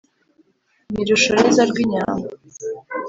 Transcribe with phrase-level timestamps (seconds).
[0.93, 2.27] Ni rushorezo rw'inyambo